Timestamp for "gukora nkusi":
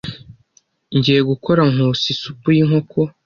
1.31-2.07